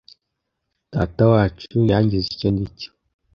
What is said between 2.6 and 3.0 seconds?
cyo.